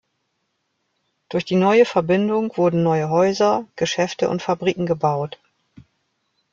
Durch 1.29 1.45
die 1.45 1.55
neue 1.57 1.85
Verbindung 1.85 2.57
wurden 2.57 2.81
neue 2.81 3.11
Häuser, 3.11 3.67
Geschäfte 3.75 4.29
und 4.29 4.41
Fabriken 4.41 4.87
gebaut. 4.87 5.37